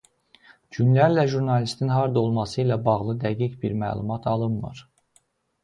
[0.77, 4.85] Günlərlə jurnalistin harda olması ilə bağlı dəqiq bir məlumat alınmır.